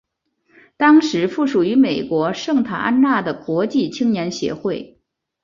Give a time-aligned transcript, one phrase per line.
[0.77, 4.97] 当时附属于美国圣塔安娜的国际青年协会。